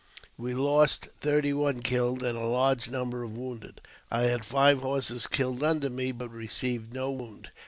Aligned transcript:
We 0.35 0.55
lost 0.55 1.09
thirty 1.19 1.53
one 1.53 1.83
killed, 1.83 2.23
and 2.23 2.35
a 2.35 2.47
large 2.47 2.89
number 2.89 3.23
wounded. 3.27 3.81
I 4.09 4.21
had 4.21 4.43
five 4.43 4.81
horses 4.81 5.27
killed 5.27 5.61
under 5.63 5.91
me 5.91 6.11
but 6.11 6.29
received 6.31 6.91
no 6.91 7.11
wound. 7.11 7.51